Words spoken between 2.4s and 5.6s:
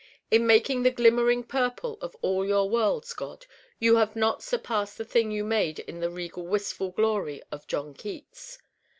your worlds, God, you have not surpassed the thing you